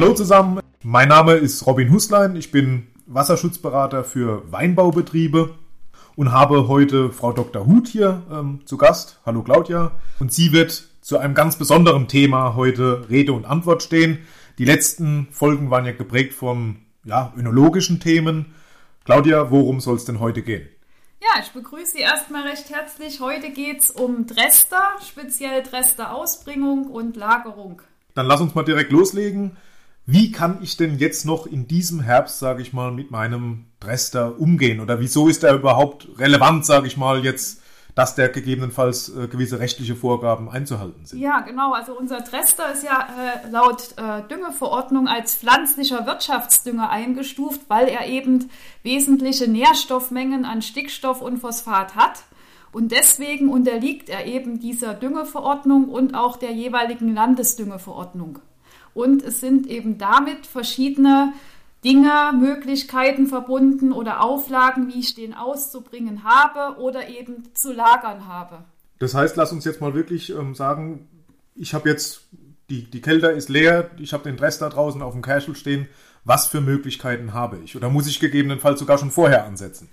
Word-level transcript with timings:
Hallo 0.00 0.14
zusammen, 0.14 0.60
mein 0.82 1.08
Name 1.08 1.34
ist 1.34 1.66
Robin 1.66 1.92
Huslein, 1.92 2.34
ich 2.34 2.50
bin 2.50 2.86
Wasserschutzberater 3.04 4.02
für 4.02 4.50
Weinbaubetriebe 4.50 5.50
und 6.16 6.32
habe 6.32 6.68
heute 6.68 7.12
Frau 7.12 7.34
Dr. 7.34 7.66
Huth 7.66 7.86
hier 7.86 8.22
ähm, 8.32 8.60
zu 8.64 8.78
Gast. 8.78 9.20
Hallo 9.26 9.42
Claudia. 9.42 9.92
Und 10.18 10.32
sie 10.32 10.52
wird 10.52 10.88
zu 11.02 11.18
einem 11.18 11.34
ganz 11.34 11.56
besonderen 11.56 12.08
Thema 12.08 12.54
heute 12.56 13.10
Rede 13.10 13.34
und 13.34 13.44
Antwort 13.44 13.82
stehen. 13.82 14.20
Die 14.56 14.64
letzten 14.64 15.28
Folgen 15.32 15.68
waren 15.68 15.84
ja 15.84 15.92
geprägt 15.92 16.32
von 16.32 16.76
ja, 17.04 17.34
önologischen 17.36 18.00
Themen. 18.00 18.54
Claudia, 19.04 19.50
worum 19.50 19.80
soll 19.80 19.96
es 19.96 20.06
denn 20.06 20.18
heute 20.18 20.40
gehen? 20.40 20.66
Ja, 21.20 21.42
ich 21.42 21.50
begrüße 21.50 21.92
Sie 21.92 22.00
erstmal 22.00 22.48
recht 22.48 22.70
herzlich. 22.70 23.20
Heute 23.20 23.50
geht 23.50 23.82
es 23.82 23.90
um 23.90 24.26
Dresder, 24.26 24.92
speziell 25.06 25.62
Dresder 25.62 26.14
Ausbringung 26.14 26.86
und 26.86 27.16
Lagerung. 27.16 27.82
Dann 28.14 28.24
lass 28.24 28.40
uns 28.40 28.54
mal 28.54 28.64
direkt 28.64 28.92
loslegen. 28.92 29.58
Wie 30.12 30.32
kann 30.32 30.58
ich 30.60 30.76
denn 30.76 30.98
jetzt 30.98 31.24
noch 31.24 31.46
in 31.46 31.68
diesem 31.68 32.00
Herbst, 32.00 32.40
sage 32.40 32.62
ich 32.62 32.72
mal, 32.72 32.90
mit 32.90 33.12
meinem 33.12 33.66
Dresder 33.78 34.40
umgehen? 34.40 34.80
Oder 34.80 34.98
wieso 34.98 35.28
ist 35.28 35.44
er 35.44 35.54
überhaupt 35.54 36.08
relevant, 36.18 36.66
sage 36.66 36.88
ich 36.88 36.96
mal, 36.96 37.24
jetzt 37.24 37.60
dass 37.94 38.14
der 38.14 38.28
gegebenenfalls 38.28 39.08
äh, 39.14 39.28
gewisse 39.28 39.58
rechtliche 39.58 39.96
Vorgaben 39.96 40.48
einzuhalten 40.48 41.04
sind. 41.04 41.20
Ja, 41.20 41.40
genau. 41.40 41.72
Also 41.72 41.92
unser 41.92 42.20
Dresder 42.20 42.72
ist 42.72 42.84
ja 42.84 43.08
äh, 43.44 43.50
laut 43.50 43.94
äh, 43.96 44.22
Düngeverordnung 44.28 45.08
als 45.08 45.34
pflanzlicher 45.34 46.06
Wirtschaftsdünger 46.06 46.88
eingestuft, 46.88 47.60
weil 47.68 47.88
er 47.88 48.06
eben 48.06 48.48
wesentliche 48.84 49.48
Nährstoffmengen 49.48 50.44
an 50.44 50.62
Stickstoff 50.62 51.20
und 51.20 51.38
Phosphat 51.38 51.96
hat. 51.96 52.22
Und 52.72 52.92
deswegen 52.92 53.48
unterliegt 53.48 54.08
er 54.08 54.26
eben 54.26 54.60
dieser 54.60 54.94
Düngeverordnung 54.94 55.88
und 55.88 56.14
auch 56.14 56.36
der 56.36 56.52
jeweiligen 56.52 57.12
Landesdüngeverordnung. 57.12 58.38
Und 58.94 59.22
es 59.22 59.40
sind 59.40 59.66
eben 59.66 59.98
damit 59.98 60.46
verschiedene 60.46 61.32
Dinge, 61.84 62.32
Möglichkeiten 62.38 63.26
verbunden 63.26 63.92
oder 63.92 64.22
Auflagen, 64.22 64.88
wie 64.88 65.00
ich 65.00 65.14
den 65.14 65.34
auszubringen 65.34 66.24
habe 66.24 66.78
oder 66.78 67.08
eben 67.08 67.54
zu 67.54 67.72
lagern 67.72 68.26
habe. 68.26 68.64
Das 68.98 69.14
heißt, 69.14 69.36
lass 69.36 69.52
uns 69.52 69.64
jetzt 69.64 69.80
mal 69.80 69.94
wirklich 69.94 70.30
ähm, 70.30 70.54
sagen, 70.54 71.08
ich 71.54 71.72
habe 71.72 71.88
jetzt, 71.88 72.28
die, 72.68 72.90
die 72.90 73.00
Kelter 73.00 73.32
ist 73.32 73.48
leer, 73.48 73.90
ich 73.98 74.12
habe 74.12 74.24
den 74.24 74.36
Dress 74.36 74.58
da 74.58 74.68
draußen 74.68 75.00
auf 75.00 75.14
dem 75.14 75.22
Casual 75.22 75.56
stehen. 75.56 75.88
Was 76.24 76.46
für 76.46 76.60
Möglichkeiten 76.60 77.32
habe 77.32 77.58
ich? 77.64 77.76
Oder 77.76 77.88
muss 77.88 78.06
ich 78.06 78.20
gegebenenfalls 78.20 78.78
sogar 78.78 78.98
schon 78.98 79.10
vorher 79.10 79.46
ansetzen? 79.46 79.88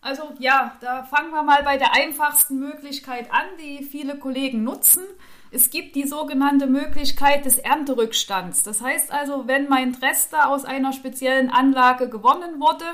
Also 0.00 0.22
ja, 0.40 0.76
da 0.80 1.04
fangen 1.04 1.30
wir 1.30 1.44
mal 1.44 1.62
bei 1.62 1.76
der 1.76 1.94
einfachsten 1.94 2.58
Möglichkeit 2.58 3.30
an, 3.30 3.46
die 3.60 3.84
viele 3.84 4.18
Kollegen 4.18 4.64
nutzen. 4.64 5.04
Es 5.50 5.70
gibt 5.70 5.96
die 5.96 6.06
sogenannte 6.06 6.66
Möglichkeit 6.66 7.46
des 7.46 7.58
Ernterückstands. 7.58 8.62
Das 8.62 8.82
heißt 8.82 9.10
also, 9.12 9.46
wenn 9.46 9.68
mein 9.68 9.92
Dresster 9.92 10.50
aus 10.50 10.64
einer 10.64 10.92
speziellen 10.92 11.50
Anlage 11.50 12.08
gewonnen 12.08 12.60
wurde, 12.60 12.84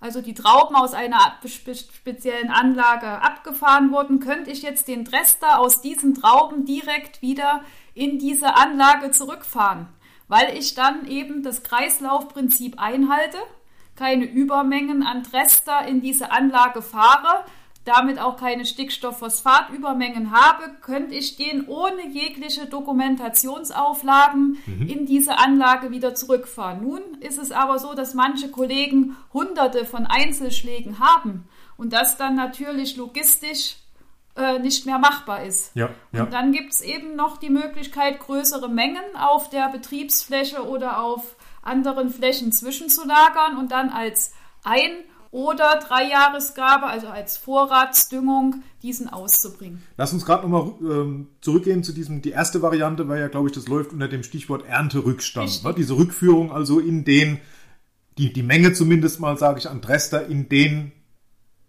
also 0.00 0.20
die 0.20 0.34
Trauben 0.34 0.74
aus 0.74 0.94
einer 0.94 1.38
speziellen 1.46 2.50
Anlage 2.50 3.06
abgefahren 3.06 3.92
wurden, 3.92 4.18
könnte 4.18 4.50
ich 4.50 4.62
jetzt 4.62 4.88
den 4.88 5.04
Dresster 5.04 5.60
aus 5.60 5.80
diesen 5.80 6.14
Trauben 6.14 6.64
direkt 6.64 7.22
wieder 7.22 7.62
in 7.94 8.18
diese 8.18 8.56
Anlage 8.56 9.12
zurückfahren, 9.12 9.86
weil 10.26 10.56
ich 10.58 10.74
dann 10.74 11.06
eben 11.06 11.44
das 11.44 11.62
Kreislaufprinzip 11.62 12.80
einhalte, 12.80 13.38
keine 13.94 14.24
Übermengen 14.24 15.04
an 15.04 15.22
Dresster 15.22 15.86
in 15.86 16.00
diese 16.00 16.32
Anlage 16.32 16.82
fahre, 16.82 17.44
damit 17.84 18.20
auch 18.20 18.36
keine 18.36 18.64
Stickstoffphosphatübermengen 18.64 20.30
habe, 20.30 20.70
könnte 20.80 21.14
ich 21.14 21.36
den 21.36 21.66
ohne 21.66 22.08
jegliche 22.08 22.66
Dokumentationsauflagen 22.66 24.58
mhm. 24.66 24.86
in 24.88 25.06
diese 25.06 25.38
Anlage 25.38 25.90
wieder 25.90 26.14
zurückfahren. 26.14 26.82
Nun 26.82 27.02
ist 27.20 27.38
es 27.38 27.50
aber 27.50 27.78
so, 27.78 27.94
dass 27.94 28.14
manche 28.14 28.50
Kollegen 28.50 29.16
hunderte 29.32 29.84
von 29.84 30.06
Einzelschlägen 30.06 31.00
haben 31.00 31.48
und 31.76 31.92
das 31.92 32.16
dann 32.16 32.36
natürlich 32.36 32.96
logistisch 32.96 33.76
äh, 34.36 34.58
nicht 34.60 34.86
mehr 34.86 34.98
machbar 34.98 35.44
ist. 35.44 35.74
Ja, 35.74 35.90
ja. 36.12 36.22
Und 36.22 36.32
dann 36.32 36.52
gibt 36.52 36.72
es 36.72 36.80
eben 36.80 37.16
noch 37.16 37.36
die 37.36 37.50
Möglichkeit, 37.50 38.20
größere 38.20 38.68
Mengen 38.68 39.16
auf 39.18 39.50
der 39.50 39.68
Betriebsfläche 39.68 40.66
oder 40.66 41.02
auf 41.02 41.36
anderen 41.62 42.10
Flächen 42.10 42.52
zwischenzulagern 42.52 43.56
und 43.58 43.72
dann 43.72 43.90
als 43.90 44.32
ein 44.64 44.92
oder 45.32 45.80
Dreijahresgabe, 45.80 46.86
also 46.86 47.08
als 47.08 47.38
Vorratsdüngung, 47.38 48.62
diesen 48.82 49.08
auszubringen. 49.08 49.82
Lass 49.96 50.12
uns 50.12 50.24
gerade 50.26 50.46
nochmal 50.46 50.74
ähm, 50.82 51.28
zurückgehen 51.40 51.82
zu 51.82 51.92
diesem, 51.92 52.20
die 52.20 52.30
erste 52.30 52.62
Variante 52.62 53.08
war 53.08 53.18
ja, 53.18 53.28
glaube 53.28 53.48
ich, 53.48 53.54
das 53.54 53.66
läuft 53.66 53.92
unter 53.92 54.08
dem 54.08 54.22
Stichwort 54.22 54.66
Ernterückstand. 54.66 55.64
Ne? 55.64 55.74
Diese 55.74 55.96
Rückführung 55.96 56.52
also 56.52 56.78
in 56.78 57.04
den, 57.04 57.38
die, 58.18 58.32
die 58.32 58.42
Menge 58.42 58.74
zumindest 58.74 59.20
mal, 59.20 59.38
sage 59.38 59.58
ich, 59.58 59.70
an 59.70 59.80
Dresster 59.80 60.26
in 60.26 60.50
den 60.50 60.92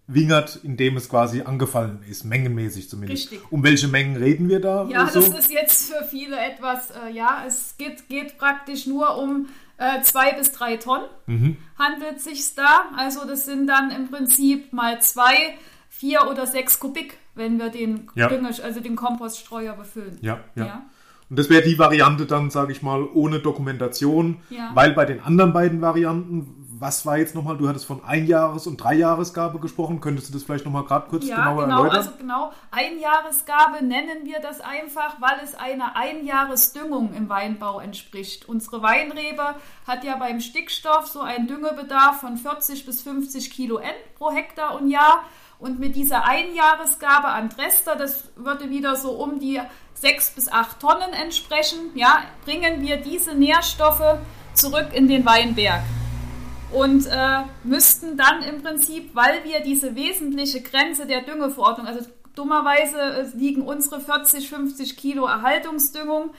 Wingert, 0.07 0.59
in 0.63 0.75
dem 0.75 0.97
es 0.97 1.07
quasi 1.09 1.41
angefallen 1.41 2.03
ist, 2.09 2.25
mengenmäßig 2.25 2.89
zumindest. 2.89 3.31
Richtig. 3.31 3.51
Um 3.51 3.63
welche 3.63 3.87
Mengen 3.87 4.17
reden 4.17 4.49
wir 4.49 4.59
da? 4.59 4.85
Ja, 4.89 5.07
so? 5.07 5.21
das 5.21 5.29
ist 5.29 5.51
jetzt 5.51 5.91
für 5.91 6.03
viele 6.05 6.37
etwas, 6.37 6.91
äh, 6.91 7.11
ja, 7.13 7.43
es 7.47 7.75
geht, 7.77 8.09
geht 8.09 8.37
praktisch 8.37 8.85
nur 8.85 9.17
um 9.17 9.47
äh, 9.77 10.01
zwei 10.01 10.33
bis 10.33 10.51
drei 10.51 10.77
Tonnen 10.77 11.05
mhm. 11.25 11.57
handelt 11.77 12.19
sich 12.19 12.53
da. 12.55 12.89
Also 12.97 13.25
das 13.25 13.45
sind 13.45 13.67
dann 13.67 13.91
im 13.91 14.09
Prinzip 14.09 14.73
mal 14.73 15.01
zwei, 15.01 15.55
vier 15.89 16.27
oder 16.29 16.47
sechs 16.47 16.79
Kubik, 16.79 17.17
wenn 17.35 17.57
wir 17.57 17.69
den 17.69 18.09
ja. 18.15 18.27
Dünger, 18.27 18.51
also 18.61 18.81
den 18.81 18.95
Kompoststreuer 18.95 19.73
befüllen. 19.73 20.17
Ja, 20.21 20.41
ja. 20.55 20.65
ja. 20.65 20.85
Und 21.29 21.39
das 21.39 21.49
wäre 21.49 21.63
die 21.63 21.79
Variante 21.79 22.25
dann, 22.25 22.49
sage 22.49 22.73
ich 22.73 22.81
mal, 22.83 23.03
ohne 23.03 23.39
Dokumentation, 23.39 24.37
ja. 24.49 24.69
weil 24.73 24.91
bei 24.91 25.05
den 25.05 25.19
anderen 25.21 25.53
beiden 25.53 25.81
Varianten 25.81 26.62
was 26.83 27.05
war 27.05 27.17
jetzt 27.17 27.33
nochmal, 27.33 27.55
du 27.55 27.69
hattest 27.69 27.85
von 27.85 28.03
Einjahres- 28.03 28.67
und 28.67 28.75
Dreijahresgabe 28.75 29.59
gesprochen. 29.59 30.01
Könntest 30.01 30.27
du 30.27 30.33
das 30.33 30.43
vielleicht 30.43 30.65
nochmal 30.65 30.83
gerade 30.83 31.09
kurz 31.09 31.25
ja, 31.25 31.37
genauer 31.37 31.63
genau, 31.63 31.77
erläutern? 31.77 31.97
Also 31.97 32.11
genau, 32.17 32.51
Einjahresgabe 32.71 33.85
nennen 33.85 34.25
wir 34.25 34.41
das 34.41 34.59
einfach, 34.59 35.21
weil 35.21 35.39
es 35.41 35.55
einer 35.55 35.95
Einjahresdüngung 35.95 37.13
im 37.13 37.29
Weinbau 37.29 37.79
entspricht. 37.79 38.49
Unsere 38.49 38.83
Weinrebe 38.83 39.55
hat 39.87 40.03
ja 40.03 40.17
beim 40.17 40.41
Stickstoff 40.41 41.07
so 41.07 41.21
einen 41.21 41.47
Düngebedarf 41.47 42.19
von 42.19 42.35
40 42.35 42.85
bis 42.85 43.01
50 43.01 43.49
Kilo 43.49 43.77
N 43.77 43.95
pro 44.17 44.31
Hektar 44.31 44.75
und 44.75 44.89
Jahr. 44.89 45.23
Und 45.59 45.79
mit 45.79 45.95
dieser 45.95 46.25
Einjahresgabe 46.25 47.29
an 47.29 47.47
Dresster, 47.47 47.95
das 47.95 48.29
würde 48.35 48.69
wieder 48.69 48.97
so 48.97 49.11
um 49.11 49.39
die 49.39 49.61
6 49.93 50.31
bis 50.31 50.51
8 50.51 50.81
Tonnen 50.81 51.13
entsprechen, 51.13 51.91
ja, 51.95 52.23
bringen 52.43 52.81
wir 52.81 52.97
diese 52.97 53.33
Nährstoffe 53.33 54.17
zurück 54.53 54.87
in 54.91 55.07
den 55.07 55.25
Weinberg 55.25 55.81
und 56.73 57.05
äh, 57.07 57.43
müssten 57.63 58.17
dann 58.17 58.43
im 58.43 58.61
Prinzip, 58.61 59.15
weil 59.15 59.43
wir 59.43 59.61
diese 59.61 59.95
wesentliche 59.95 60.61
Grenze 60.61 61.05
der 61.05 61.21
Düngeverordnung, 61.21 61.87
also 61.87 62.05
dummerweise 62.35 62.99
äh, 62.99 63.37
liegen 63.37 63.61
unsere 63.61 63.99
40, 63.99 64.49
50 64.49 64.97
Kilo 64.97 65.25
Erhaltungsdüngung 65.25 66.31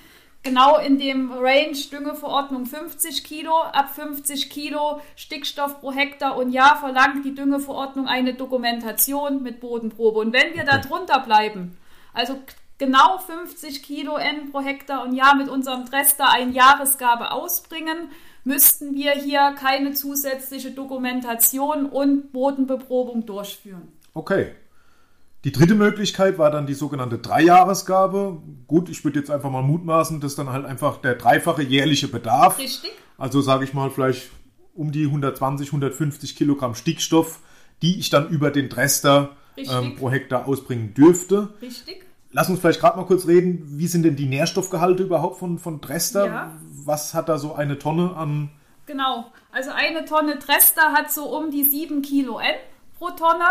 genau 0.45 0.79
in 0.79 0.99
dem 0.99 1.33
Range 1.33 1.77
Düngeverordnung 1.91 2.67
50 2.67 3.25
Kilo. 3.25 3.57
Ab 3.63 3.95
50 3.95 4.51
Kilo 4.51 5.01
Stickstoff 5.17 5.81
pro 5.81 5.91
Hektar 5.91 6.37
und 6.37 6.53
Jahr 6.53 6.77
verlangt 6.77 7.25
die 7.25 7.35
Düngeverordnung 7.35 8.07
eine 8.07 8.35
Dokumentation 8.35 9.43
mit 9.43 9.59
Bodenprobe. 9.61 10.21
Und 10.21 10.33
wenn 10.33 10.55
wir 10.55 10.65
da 10.65 10.79
drunter 10.79 11.21
bleiben, 11.21 11.77
also 12.13 12.39
genau 12.79 13.19
50 13.19 13.83
Kilo 13.83 14.17
N 14.17 14.53
pro 14.53 14.61
Hektar 14.61 15.03
und 15.03 15.15
Jahr 15.15 15.35
mit 15.35 15.49
unserem 15.49 15.87
Dresster 15.87 16.31
ein 16.31 16.53
Jahresgabe 16.53 17.33
ausbringen, 17.33 18.11
müssten 18.45 18.95
wir 18.95 19.13
hier 19.13 19.55
keine 19.59 19.93
zusätzliche 19.93 20.71
Dokumentation 20.71 21.87
und 21.87 22.33
Bodenbeprobung 22.33 23.27
durchführen. 23.27 23.89
Okay. 24.13 24.53
Die 25.45 25.53
dritte 25.53 25.75
Möglichkeit 25.75 26.39
war 26.39 26.51
dann 26.51 26.67
die 26.67 26.75
sogenannte 26.75 27.19
Dreijahresgabe. 27.19 28.41
Gut, 28.67 28.89
ich 28.89 29.05
würde 29.05 29.19
jetzt 29.19 29.31
einfach 29.31 29.51
mal 29.51 29.63
mutmaßen, 29.63 30.21
dass 30.21 30.37
dann 30.37 30.51
halt 30.51 30.65
einfach 30.65 30.99
der 31.03 31.17
dreifache 31.17 31.63
jährliche 31.63 32.09
Bedarf. 32.09 32.59
Richtig. 32.59 32.93
Also 33.19 33.43
sage 33.43 33.65
ich 33.65 33.75
mal 33.75 33.91
vielleicht 33.91 34.31
um 34.75 34.91
die 34.91 35.05
120, 35.05 35.69
150 35.69 36.35
Kilogramm 36.35 36.75
Stickstoff, 36.75 37.41
die 37.83 37.99
ich 37.99 38.09
dann 38.09 38.29
über 38.31 38.51
den 38.51 38.71
Dresster 38.71 39.37
ähm, 39.57 39.97
pro 39.97 40.11
Hektar 40.11 40.49
ausbringen 40.49 40.95
dürfte. 40.95 41.53
Richtig. 41.61 42.04
Lass 42.35 42.51
uns 42.51 42.61
vielleicht 42.61 42.81
gerade 42.81 42.99
mal 42.99 43.07
kurz 43.07 43.27
reden, 43.27 43.63
wie 43.79 43.87
sind 43.87 44.03
denn 44.03 44.17
die 44.17 44.27
Nährstoffgehalte 44.27 45.05
überhaupt 45.05 45.39
von, 45.39 45.59
von 45.59 45.81
Dresster? 45.81 46.27
Ja 46.27 46.53
was 46.87 47.15
hat 47.15 47.29
da 47.29 47.39
so 47.39 47.55
eine 47.55 47.79
Tonne 47.79 48.15
an? 48.17 48.51
Genau, 48.87 49.27
also 49.53 49.71
eine 49.71 50.05
Tonne 50.05 50.39
Trester 50.39 50.93
hat 50.93 51.11
so 51.11 51.25
um 51.37 51.51
die 51.51 51.65
7 51.65 52.03
Kilo 52.03 52.39
N 52.39 52.55
pro 52.99 53.11
Tonne 53.11 53.45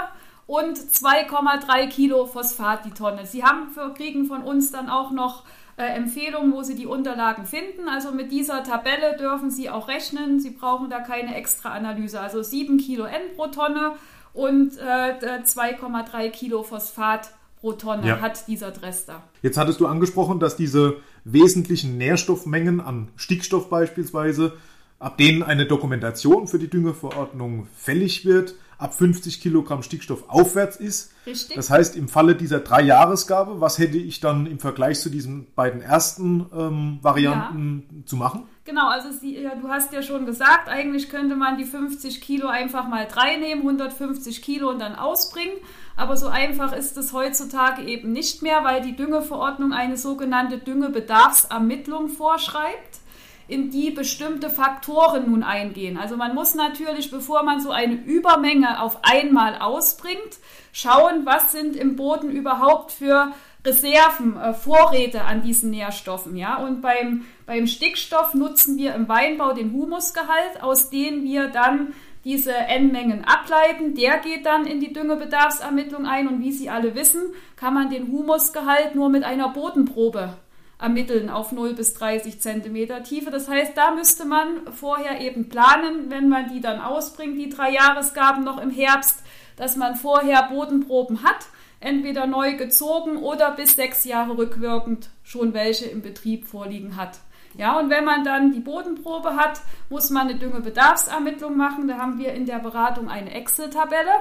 und 0.45 0.77
2,3 0.77 1.87
Kilo 1.87 2.25
Phosphat 2.25 2.85
die 2.85 2.91
Tonne. 2.91 3.25
Sie 3.25 3.43
haben 3.43 3.69
für, 3.71 3.93
kriegen 3.93 4.25
von 4.25 4.43
uns 4.43 4.71
dann 4.71 4.89
auch 4.89 5.11
noch 5.11 5.43
äh, 5.77 5.85
Empfehlungen, 5.85 6.53
wo 6.53 6.61
Sie 6.61 6.75
die 6.75 6.85
Unterlagen 6.85 7.45
finden. 7.45 7.89
Also 7.89 8.11
mit 8.11 8.31
dieser 8.31 8.63
Tabelle 8.63 9.17
dürfen 9.17 9.49
Sie 9.49 9.69
auch 9.69 9.87
rechnen. 9.87 10.39
Sie 10.39 10.51
brauchen 10.51 10.89
da 10.89 10.99
keine 10.99 11.35
extra 11.35 11.71
Analyse. 11.71 12.19
Also 12.19 12.43
7 12.43 12.77
Kilo 12.77 13.05
N 13.05 13.35
pro 13.35 13.47
Tonne 13.47 13.93
und 14.33 14.77
äh, 14.77 15.41
2,3 15.43 16.29
Kilo 16.29 16.61
Phosphat 16.61 17.31
pro 17.63 17.71
Tonne 17.71 18.05
Ja. 18.05 18.19
hat 18.19 18.45
dieser 18.49 18.71
Dresster. 18.71 19.23
Jetzt 19.41 19.57
hattest 19.57 19.79
du 19.79 19.87
angesprochen, 19.87 20.41
dass 20.41 20.57
diese 20.57 20.97
wesentlichen 21.23 21.97
Nährstoffmengen 21.97 22.81
an 22.81 23.07
Stickstoff 23.15 23.69
beispielsweise, 23.69 24.51
ab 24.99 25.17
denen 25.17 25.43
eine 25.43 25.65
Dokumentation 25.65 26.47
für 26.47 26.59
die 26.59 26.69
Düngeverordnung 26.69 27.67
fällig 27.73 28.25
wird, 28.25 28.55
ab 28.77 28.93
50 28.93 29.39
Kilogramm 29.39 29.81
Stickstoff 29.81 30.25
aufwärts 30.27 30.75
ist. 30.75 31.13
Richtig. 31.25 31.55
Das 31.55 31.69
heißt, 31.69 31.95
im 31.95 32.09
Falle 32.09 32.35
dieser 32.35 32.59
Drei-Jahresgabe, 32.59 33.61
was 33.61 33.77
hätte 33.79 33.97
ich 33.97 34.19
dann 34.19 34.45
im 34.45 34.59
Vergleich 34.59 34.99
zu 34.99 35.09
diesen 35.09 35.47
beiden 35.55 35.81
ersten 35.81 36.45
ähm, 36.53 36.99
Varianten 37.01 38.03
zu 38.05 38.17
machen? 38.17 38.43
Genau, 38.65 38.89
also 38.89 39.09
sie, 39.11 39.41
ja, 39.41 39.55
du 39.55 39.69
hast 39.69 39.93
ja 39.93 40.01
schon 40.01 40.25
gesagt, 40.25 40.67
eigentlich 40.67 41.09
könnte 41.09 41.37
man 41.37 41.57
die 41.57 41.65
50 41.65 42.19
Kilo 42.19 42.47
einfach 42.47 42.89
mal 42.89 43.07
drei 43.07 43.37
nehmen, 43.37 43.61
150 43.61 44.41
Kilo 44.41 44.69
und 44.69 44.79
dann 44.79 44.95
ausbringen. 44.95 45.55
Aber 45.95 46.17
so 46.17 46.27
einfach 46.27 46.73
ist 46.73 46.97
es 46.97 47.13
heutzutage 47.13 47.83
eben 47.83 48.11
nicht 48.11 48.41
mehr, 48.41 48.63
weil 48.63 48.81
die 48.81 48.95
Düngeverordnung 48.95 49.73
eine 49.73 49.97
sogenannte 49.97 50.57
Düngebedarfsermittlung 50.57 52.09
vorschreibt, 52.09 52.99
in 53.47 53.69
die 53.69 53.91
bestimmte 53.91 54.49
Faktoren 54.49 55.29
nun 55.29 55.43
eingehen. 55.43 55.97
Also 55.97 56.17
man 56.17 56.33
muss 56.33 56.55
natürlich, 56.55 57.11
bevor 57.11 57.43
man 57.43 57.59
so 57.59 57.71
eine 57.71 57.95
Übermenge 57.95 58.81
auf 58.81 58.99
einmal 59.03 59.57
ausbringt, 59.57 60.39
schauen, 60.71 61.25
was 61.25 61.51
sind 61.51 61.75
im 61.75 61.95
Boden 61.95 62.31
überhaupt 62.31 62.91
für 62.91 63.33
Reserven, 63.65 64.37
äh, 64.37 64.53
Vorräte 64.53 65.23
an 65.23 65.41
diesen 65.41 65.69
Nährstoffen, 65.69 66.35
ja. 66.35 66.57
Und 66.57 66.81
beim, 66.81 67.25
beim 67.45 67.67
Stickstoff 67.67 68.33
nutzen 68.33 68.77
wir 68.77 68.93
im 68.93 69.07
Weinbau 69.07 69.53
den 69.53 69.71
Humusgehalt, 69.71 70.61
aus 70.61 70.89
dem 70.89 71.23
wir 71.23 71.47
dann 71.47 71.93
diese 72.23 72.53
N-Mengen 72.53 73.25
ableiten. 73.25 73.95
Der 73.95 74.17
geht 74.19 74.45
dann 74.45 74.65
in 74.65 74.79
die 74.79 74.93
Düngebedarfsermittlung 74.93 76.05
ein 76.05 76.27
und 76.27 76.41
wie 76.41 76.51
Sie 76.51 76.69
alle 76.69 76.95
wissen, 76.95 77.33
kann 77.55 77.73
man 77.73 77.89
den 77.89 78.11
Humusgehalt 78.11 78.95
nur 78.95 79.09
mit 79.09 79.23
einer 79.23 79.49
Bodenprobe 79.49 80.33
ermitteln 80.79 81.29
auf 81.29 81.53
0 81.53 81.73
bis 81.75 81.93
30 81.93 82.41
Zentimeter 82.41 83.03
Tiefe. 83.03 83.31
Das 83.31 83.47
heißt, 83.47 83.77
da 83.77 83.91
müsste 83.91 84.25
man 84.25 84.67
vorher 84.73 85.21
eben 85.21 85.47
planen, 85.47 86.09
wenn 86.09 86.27
man 86.27 86.49
die 86.49 86.59
dann 86.59 86.81
ausbringt, 86.81 87.39
die 87.39 87.49
drei 87.49 87.71
Jahresgaben 87.71 88.43
noch 88.43 88.61
im 88.61 88.69
Herbst, 88.69 89.23
dass 89.55 89.77
man 89.77 89.95
vorher 89.95 90.49
Bodenproben 90.49 91.23
hat, 91.23 91.45
entweder 91.79 92.27
neu 92.27 92.55
gezogen 92.57 93.17
oder 93.17 93.51
bis 93.51 93.75
sechs 93.75 94.03
Jahre 94.03 94.37
rückwirkend 94.37 95.09
schon 95.23 95.53
welche 95.53 95.85
im 95.85 96.01
Betrieb 96.01 96.45
vorliegen 96.45 96.97
hat. 96.97 97.19
Ja, 97.57 97.79
und 97.79 97.89
wenn 97.89 98.05
man 98.05 98.23
dann 98.23 98.51
die 98.51 98.59
Bodenprobe 98.59 99.35
hat, 99.35 99.61
muss 99.89 100.09
man 100.09 100.27
eine 100.27 100.39
Düngebedarfsermittlung 100.39 101.55
machen. 101.55 101.87
Da 101.87 101.97
haben 101.97 102.17
wir 102.17 102.33
in 102.33 102.45
der 102.45 102.59
Beratung 102.59 103.09
eine 103.09 103.33
Excel-Tabelle. 103.33 104.11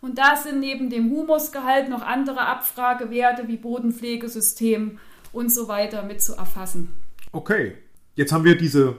Und 0.00 0.18
da 0.18 0.36
sind 0.36 0.60
neben 0.60 0.90
dem 0.90 1.10
Humusgehalt 1.10 1.88
noch 1.88 2.02
andere 2.02 2.40
Abfragewerte 2.40 3.48
wie 3.48 3.56
Bodenpflegesystem 3.56 4.98
und 5.32 5.52
so 5.52 5.68
weiter 5.68 6.02
mit 6.02 6.22
zu 6.22 6.34
erfassen. 6.34 6.94
Okay, 7.32 7.76
jetzt 8.14 8.32
haben 8.32 8.44
wir 8.44 8.56
diese 8.56 8.96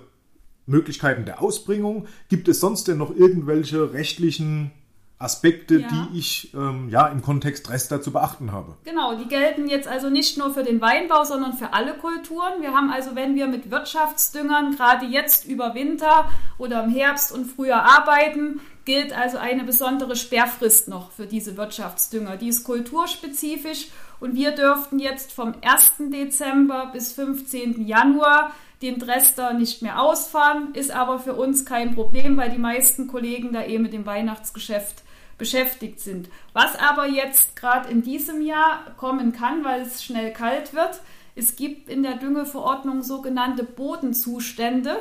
Möglichkeiten 0.67 1.25
der 1.25 1.41
Ausbringung. 1.41 2.07
Gibt 2.29 2.47
es 2.47 2.59
sonst 2.59 2.87
denn 2.87 2.97
noch 2.97 3.13
irgendwelche 3.15 3.93
rechtlichen 3.93 4.71
Aspekte, 5.21 5.79
Ja. 5.79 5.87
die 5.87 6.17
ich 6.19 6.53
ähm, 6.53 6.89
ja 6.89 7.07
im 7.07 7.21
Kontext 7.21 7.69
Rester 7.69 8.01
zu 8.01 8.11
beachten 8.11 8.51
habe? 8.51 8.75
Genau, 8.83 9.15
die 9.15 9.27
gelten 9.27 9.67
jetzt 9.67 9.87
also 9.87 10.09
nicht 10.09 10.37
nur 10.37 10.53
für 10.53 10.63
den 10.63 10.81
Weinbau, 10.81 11.23
sondern 11.23 11.53
für 11.53 11.73
alle 11.73 11.93
Kulturen. 11.93 12.61
Wir 12.61 12.73
haben 12.73 12.91
also, 12.91 13.15
wenn 13.15 13.35
wir 13.35 13.47
mit 13.47 13.71
Wirtschaftsdüngern 13.71 14.75
gerade 14.75 15.05
jetzt 15.05 15.45
über 15.47 15.75
Winter 15.75 16.29
oder 16.57 16.83
im 16.83 16.89
Herbst 16.91 17.31
und 17.31 17.45
Frühjahr 17.45 17.83
arbeiten, 17.83 18.61
gilt 18.85 19.13
also 19.17 19.37
eine 19.37 19.63
besondere 19.63 20.15
Sperrfrist 20.15 20.87
noch 20.87 21.11
für 21.11 21.27
diese 21.27 21.55
Wirtschaftsdünger. 21.55 22.37
Die 22.37 22.47
ist 22.47 22.63
kulturspezifisch 22.63 23.87
und 24.19 24.35
wir 24.35 24.51
dürften 24.51 24.99
jetzt 24.99 25.31
vom 25.31 25.53
1. 25.61 26.11
Dezember 26.11 26.89
bis 26.91 27.13
15. 27.13 27.85
Januar 27.85 28.51
den 28.81 28.97
Dresster 28.97 29.53
nicht 29.53 29.83
mehr 29.83 30.01
ausfahren, 30.01 30.73
ist 30.73 30.89
aber 30.91 31.19
für 31.19 31.35
uns 31.35 31.65
kein 31.65 31.93
Problem, 31.93 32.37
weil 32.37 32.49
die 32.49 32.57
meisten 32.57 33.07
Kollegen 33.07 33.53
da 33.53 33.61
eh 33.63 33.77
mit 33.77 33.93
dem 33.93 34.07
Weihnachtsgeschäft 34.07 35.03
beschäftigt 35.41 35.99
sind. 35.99 36.29
Was 36.53 36.75
aber 36.75 37.07
jetzt 37.07 37.55
gerade 37.55 37.89
in 37.89 38.03
diesem 38.03 38.43
Jahr 38.43 38.85
kommen 38.95 39.31
kann, 39.33 39.65
weil 39.65 39.81
es 39.81 40.03
schnell 40.03 40.31
kalt 40.31 40.75
wird, 40.75 41.01
es 41.35 41.55
gibt 41.55 41.89
in 41.89 42.03
der 42.03 42.17
Düngeverordnung 42.17 43.01
sogenannte 43.01 43.63
Bodenzustände, 43.63 44.97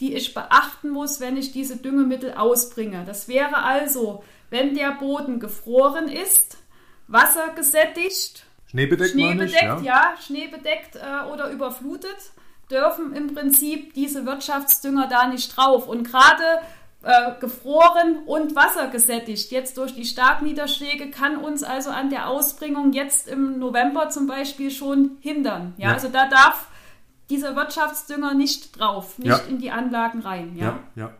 die 0.00 0.14
ich 0.14 0.34
beachten 0.34 0.90
muss, 0.90 1.20
wenn 1.20 1.36
ich 1.36 1.52
diese 1.52 1.76
Düngemittel 1.76 2.34
ausbringe. 2.34 3.04
Das 3.06 3.28
wäre 3.28 3.62
also, 3.62 4.24
wenn 4.50 4.74
der 4.74 4.90
Boden 4.90 5.38
gefroren 5.38 6.08
ist, 6.08 6.58
wassergesättigt, 7.06 8.44
Schneebedeckt, 8.68 9.14
meine 9.14 9.44
ich, 9.44 9.52
Schneebedeckt, 9.52 9.86
ja, 9.86 10.14
schneebedeckt 10.26 10.96
äh, 10.96 11.32
oder 11.32 11.50
überflutet, 11.50 12.32
dürfen 12.72 13.14
im 13.14 13.32
Prinzip 13.32 13.94
diese 13.94 14.26
Wirtschaftsdünger 14.26 15.06
da 15.06 15.28
nicht 15.28 15.56
drauf. 15.56 15.86
Und 15.86 16.02
gerade 16.02 16.42
äh, 17.06 17.38
gefroren 17.40 18.18
und 18.26 18.56
wassergesättigt, 18.56 19.52
jetzt 19.52 19.78
durch 19.78 19.94
die 19.94 20.04
Starkniederschläge, 20.04 21.10
kann 21.10 21.36
uns 21.36 21.62
also 21.62 21.90
an 21.90 22.10
der 22.10 22.28
Ausbringung 22.28 22.92
jetzt 22.92 23.28
im 23.28 23.60
November 23.60 24.10
zum 24.10 24.26
Beispiel 24.26 24.72
schon 24.72 25.12
hindern. 25.20 25.74
Ja, 25.76 25.88
Ja. 25.88 25.94
also 25.94 26.08
da 26.08 26.28
darf 26.28 26.66
dieser 27.30 27.54
Wirtschaftsdünger 27.54 28.34
nicht 28.34 28.78
drauf, 28.78 29.18
nicht 29.18 29.28
Ja. 29.28 29.36
in 29.48 29.58
die 29.58 29.70
Anlagen 29.70 30.20
rein. 30.20 30.56
Ja. 30.56 30.80
Ja. 30.96 31.12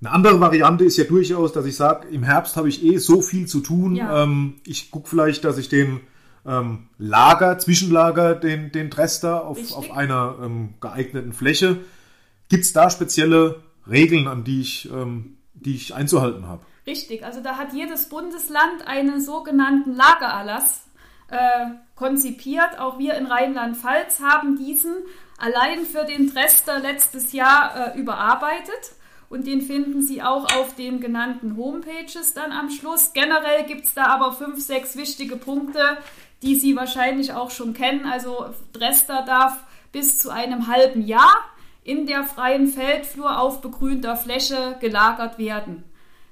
Eine 0.00 0.12
andere 0.12 0.40
Variante 0.40 0.84
ist 0.84 0.98
ja 0.98 1.04
durchaus, 1.04 1.52
dass 1.52 1.64
ich 1.66 1.74
sage, 1.76 2.06
im 2.08 2.22
Herbst 2.22 2.56
habe 2.56 2.68
ich 2.68 2.84
eh 2.84 2.98
so 2.98 3.20
viel 3.22 3.46
zu 3.46 3.60
tun. 3.60 3.96
Ähm, 3.96 4.60
ich 4.66 4.90
gucke 4.90 5.08
vielleicht, 5.08 5.44
dass 5.44 5.58
ich 5.58 5.68
den 5.68 6.00
ähm, 6.46 6.88
Lager, 6.98 7.58
Zwischenlager, 7.58 8.34
den, 8.34 8.70
den 8.70 8.90
Trester 8.90 9.46
auf, 9.46 9.56
Richtig. 9.56 9.74
auf 9.76 9.90
einer 9.90 10.36
ähm, 10.42 10.74
geeigneten 10.80 11.32
Fläche. 11.32 11.78
Gibt 12.50 12.64
es 12.64 12.72
da 12.72 12.90
spezielle 12.90 13.62
Regeln, 13.88 14.26
an 14.28 14.44
die 14.44 14.60
ich, 14.60 14.90
ähm, 14.90 15.38
die 15.54 15.74
ich 15.74 15.94
einzuhalten 15.94 16.46
habe? 16.46 16.62
Richtig, 16.86 17.24
also 17.24 17.40
da 17.40 17.56
hat 17.56 17.72
jedes 17.72 18.08
Bundesland 18.08 18.86
einen 18.86 19.20
sogenannten 19.20 19.94
Lagererlass 19.94 20.86
äh, 21.28 21.66
konzipiert. 21.94 22.78
Auch 22.78 22.98
wir 22.98 23.14
in 23.14 23.26
Rheinland-Pfalz 23.26 24.20
haben 24.20 24.56
diesen 24.56 24.94
allein 25.38 25.84
für 25.86 26.04
den 26.04 26.32
Dresster 26.32 26.80
letztes 26.80 27.32
Jahr 27.32 27.94
äh, 27.94 27.98
überarbeitet. 27.98 28.92
Und 29.30 29.46
den 29.46 29.62
finden 29.62 30.02
Sie 30.02 30.22
auch 30.22 30.44
auf 30.54 30.76
den 30.76 31.00
genannten 31.00 31.56
Homepages 31.56 32.34
dann 32.34 32.52
am 32.52 32.70
Schluss. 32.70 33.14
Generell 33.14 33.64
gibt 33.64 33.86
es 33.86 33.94
da 33.94 34.04
aber 34.06 34.32
fünf, 34.32 34.60
sechs 34.60 34.96
wichtige 34.96 35.36
Punkte, 35.36 35.96
die 36.42 36.54
Sie 36.54 36.76
wahrscheinlich 36.76 37.32
auch 37.32 37.50
schon 37.50 37.72
kennen. 37.72 38.04
Also 38.04 38.54
Dresster 38.72 39.24
darf 39.26 39.64
bis 39.90 40.18
zu 40.18 40.30
einem 40.30 40.68
halben 40.68 41.02
Jahr 41.02 41.34
in 41.84 42.06
der 42.06 42.24
freien 42.24 42.66
Feldflur 42.66 43.38
auf 43.38 43.60
begrünter 43.60 44.16
Fläche 44.16 44.76
gelagert 44.80 45.38
werden. 45.38 45.84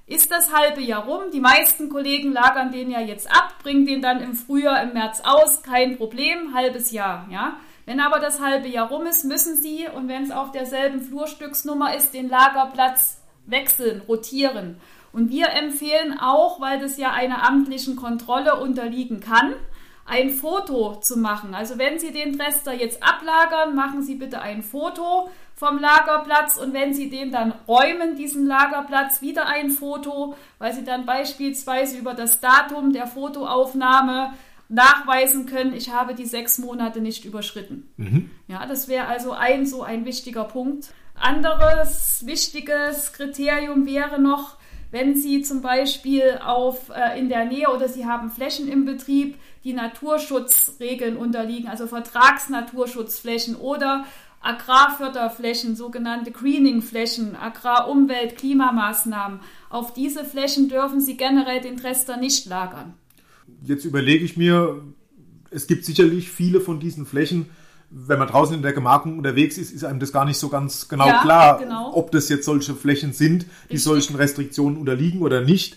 Ist 0.07 0.33
das 0.33 0.53
halbe 0.53 0.81
Jahr 0.81 1.05
rum? 1.05 1.31
Die 1.33 1.41
meisten 1.41 1.89
Kollegen 1.89 2.33
lagern 2.33 2.73
den 2.73 2.91
ja 2.91 3.01
jetzt 3.01 3.31
ab, 3.31 3.55
bringen 3.63 3.87
den 3.87 4.03
dann 4.03 4.21
im 4.21 4.35
Frühjahr, 4.35 4.83
im 4.83 4.95
März 4.95 5.23
aus, 5.25 5.63
kein 5.63 5.97
Problem, 5.97 6.55
halbes 6.55 6.91
Jahr, 6.91 7.29
ja. 7.31 7.57
Wenn 7.85 8.01
aber 8.01 8.19
das 8.19 8.41
halbe 8.41 8.69
Jahr 8.69 8.89
rum 8.89 9.07
ist, 9.07 9.25
müssen 9.25 9.61
Sie, 9.61 9.87
und 9.95 10.09
wenn 10.09 10.23
es 10.23 10.31
auf 10.31 10.53
derselben 10.53 11.01
Flurstücksnummer 11.01 11.95
ist, 11.97 12.15
den 12.15 12.29
Lagerplatz 12.29 13.23
wechseln, 13.47 14.03
rotieren. 14.09 14.81
Und 15.13 15.31
wir 15.31 15.49
empfehlen 15.51 16.19
auch, 16.19 16.61
weil 16.61 16.81
das 16.81 16.97
ja 16.97 17.11
einer 17.11 17.47
amtlichen 17.47 17.97
Kontrolle 17.97 18.61
unterliegen 18.61 19.21
kann, 19.21 19.55
ein 20.13 20.29
Foto 20.29 20.97
zu 20.97 21.19
machen. 21.19 21.55
Also 21.55 21.79
wenn 21.79 21.99
Sie 21.99 22.13
den 22.13 22.37
Dresster 22.37 22.75
jetzt 22.75 23.03
ablagern, 23.03 23.75
machen 23.75 24.03
Sie 24.03 24.17
bitte 24.17 24.43
ein 24.43 24.63
Foto 24.63 25.31
vom 25.55 25.79
Lagerplatz 25.79 26.59
und 26.59 26.75
wenn 26.75 26.93
Sie 26.93 27.09
den 27.09 27.33
dann 27.33 27.55
räumen, 27.67 28.15
diesen 28.15 28.47
Lagerplatz, 28.47 29.23
wieder 29.23 29.47
ein 29.47 29.71
Foto, 29.71 30.37
weil 30.59 30.75
Sie 30.75 30.85
dann 30.85 31.07
beispielsweise 31.07 31.97
über 31.97 32.13
das 32.13 32.41
Datum 32.41 32.93
der 32.93 33.07
Fotoaufnahme 33.07 34.35
nachweisen 34.69 35.47
können, 35.47 35.73
ich 35.73 35.91
habe 35.91 36.15
die 36.15 36.27
sechs 36.27 36.59
Monate 36.59 37.01
nicht 37.01 37.25
überschritten. 37.25 37.89
Ja, 38.49 38.67
das 38.67 38.89
wäre 38.89 39.07
also 39.07 39.33
ein 39.33 39.65
so 39.65 39.83
ein 39.83 40.05
wichtiger 40.05 40.45
Punkt. 40.45 40.93
Anderes 41.15 42.27
wichtiges 42.27 43.15
Kriterium 43.15 43.87
wäre 43.87 44.21
noch, 44.21 44.57
wenn 44.93 45.17
Sie 45.17 45.43
zum 45.43 45.63
Beispiel 45.63 46.39
auf, 46.45 46.91
äh, 46.91 47.19
in 47.19 47.29
der 47.29 47.47
Nähe 47.47 47.69
oder 47.75 47.89
Sie 47.89 48.07
haben 48.07 48.31
Flächen 48.31 48.69
im 48.69 48.85
Betrieb, 48.85 49.37
die 49.65 49.73
Naturschutzregeln 49.73 51.17
unterliegen, 51.17 51.69
also 51.69 51.87
Vertragsnaturschutzflächen 51.87 53.57
oder 53.57 54.05
Agrarförderflächen, 54.43 55.77
sogenannte 55.77 56.31
Greening-Flächen, 56.31 57.37
Agrarumwelt, 57.37 58.37
Klimamaßnahmen. 58.37 59.41
Auf 59.71 59.95
diese 59.95 60.25
Flächen 60.25 60.69
dürfen 60.69 61.01
Sie 61.01 61.17
generell 61.17 61.61
den 61.61 61.77
Trester 61.79 62.19
nicht 62.19 62.47
lagern. 62.47 62.95
Jetzt 63.63 63.85
überlege 63.85 64.25
ich 64.25 64.37
mir, 64.37 64.83
es 65.51 65.67
gibt 65.67 65.85
sicherlich 65.85 66.31
viele 66.31 66.61
von 66.61 66.81
diesen 66.81 67.07
Flächen, 67.07 67.47
wenn 67.95 68.19
man 68.19 68.29
draußen 68.29 68.55
in 68.57 68.63
der 68.63 68.73
Gemarkung 68.73 69.19
unterwegs 69.19 69.59
ist, 69.59 69.71
ist 69.73 69.85
einem 69.85 70.01
das 70.01 70.13
gar 70.13 70.25
nicht 70.25 70.39
so 70.39 70.49
ganz 70.49 70.89
genau 70.89 71.07
Ja, 71.07 71.21
klar, 71.23 71.59
genau. 71.59 71.93
ob 71.95 72.11
das 72.11 72.29
jetzt 72.29 72.45
solche 72.47 72.75
Flächen 72.75 73.13
sind, 73.13 73.43
die 73.43 73.75
Richtig. 73.75 73.83
solchen 73.85 74.17
Restriktionen 74.17 74.79
unterliegen 74.79 75.21
oder 75.23 75.43
nicht. 75.43 75.77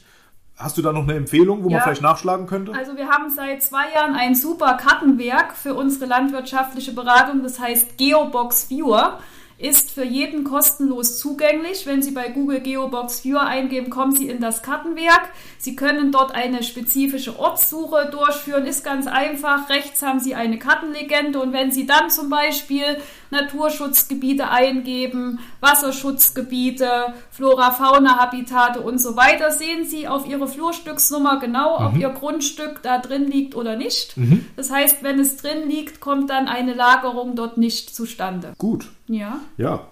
Hast 0.57 0.77
du 0.77 0.81
da 0.81 0.93
noch 0.93 1.03
eine 1.03 1.15
Empfehlung, 1.15 1.63
wo 1.65 1.69
Ja. 1.69 1.75
man 1.77 1.83
vielleicht 1.83 2.01
nachschlagen 2.01 2.47
könnte? 2.47 2.73
Also 2.73 2.95
wir 2.95 3.09
haben 3.09 3.29
seit 3.29 3.61
zwei 3.61 3.91
Jahren 3.93 4.15
ein 4.15 4.35
super 4.35 4.75
Kartenwerk 4.75 5.53
für 5.57 5.73
unsere 5.73 6.05
landwirtschaftliche 6.05 6.93
Beratung, 6.93 7.43
das 7.43 7.59
heißt 7.59 7.97
Geobox 7.97 8.69
Viewer. 8.69 9.19
Ist 9.57 9.91
für 9.91 10.03
jeden 10.03 10.43
kostenlos 10.43 11.17
zugänglich. 11.17 11.85
Wenn 11.85 12.01
Sie 12.01 12.11
bei 12.11 12.27
Google 12.27 12.59
Geobox 12.59 13.23
Viewer 13.23 13.43
eingeben, 13.43 13.89
kommen 13.89 14.13
Sie 14.13 14.27
in 14.27 14.41
das 14.41 14.61
Kartenwerk. 14.61 15.29
Sie 15.57 15.77
können 15.77 16.11
dort 16.11 16.33
eine 16.33 16.61
spezifische 16.61 17.39
Ortssuche 17.39 18.09
durchführen. 18.11 18.65
Ist 18.65 18.83
ganz 18.83 19.07
einfach. 19.07 19.69
Rechts 19.69 20.01
haben 20.01 20.19
Sie 20.19 20.35
eine 20.35 20.59
Kartenlegende 20.59 21.39
und 21.39 21.53
wenn 21.53 21.71
Sie 21.71 21.85
dann 21.85 22.09
zum 22.09 22.29
Beispiel 22.29 22.97
Naturschutzgebiete 23.31 24.49
eingeben, 24.49 25.39
Wasserschutzgebiete, 25.59 27.13
Flora-Fauna-Habitate 27.31 28.81
und 28.81 28.99
so 28.99 29.15
weiter, 29.15 29.51
sehen 29.51 29.85
Sie 29.85 30.07
auf 30.07 30.27
Ihre 30.27 30.47
Flurstücksnummer 30.47 31.39
genau, 31.39 31.79
ob 31.79 31.97
Ihr 31.97 32.09
Grundstück 32.09 32.81
da 32.83 32.99
drin 32.99 33.27
liegt 33.27 33.55
oder 33.55 33.75
nicht. 33.75 34.15
Das 34.55 34.71
heißt, 34.71 35.03
wenn 35.03 35.19
es 35.19 35.37
drin 35.37 35.69
liegt, 35.69 35.99
kommt 35.99 36.29
dann 36.29 36.47
eine 36.47 36.73
Lagerung 36.73 37.35
dort 37.35 37.57
nicht 37.57 37.95
zustande. 37.95 38.53
Gut. 38.57 38.89
Ja. 39.07 39.39
Ja. 39.57 39.87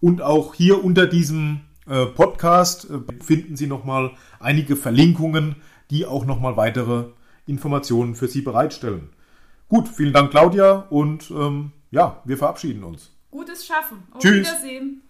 und 0.00 0.22
auch 0.22 0.54
hier 0.54 0.82
unter 0.82 1.06
diesem 1.06 1.60
äh, 1.86 2.06
Podcast 2.06 2.88
äh, 2.88 3.00
finden 3.22 3.54
Sie 3.54 3.66
nochmal 3.66 4.12
einige 4.40 4.76
Verlinkungen, 4.76 5.56
die 5.90 6.06
auch 6.06 6.24
nochmal 6.24 6.56
weitere 6.56 7.08
Informationen 7.46 8.14
für 8.14 8.28
Sie 8.28 8.40
bereitstellen. 8.40 9.10
Gut, 9.68 9.88
vielen 9.88 10.14
Dank 10.14 10.30
Claudia 10.30 10.86
und 10.88 11.30
ähm, 11.30 11.72
ja, 11.90 12.22
wir 12.24 12.38
verabschieden 12.38 12.82
uns. 12.82 13.10
Gutes 13.30 13.66
Schaffen. 13.66 14.04
Auf 14.10 14.22
Tschüss. 14.22 14.48
Wiedersehen. 14.48 15.02